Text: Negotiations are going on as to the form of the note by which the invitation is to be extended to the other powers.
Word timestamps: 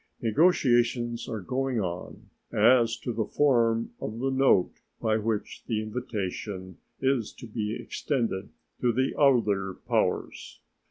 Negotiations 0.23 1.29
are 1.29 1.41
going 1.41 1.79
on 1.79 2.31
as 2.51 2.97
to 3.01 3.13
the 3.13 3.27
form 3.27 3.91
of 3.99 4.17
the 4.17 4.31
note 4.31 4.79
by 4.99 5.17
which 5.17 5.63
the 5.67 5.79
invitation 5.79 6.79
is 6.99 7.31
to 7.33 7.45
be 7.45 7.75
extended 7.75 8.49
to 8.79 8.91
the 8.91 9.13
other 9.15 9.75
powers. 9.75 10.59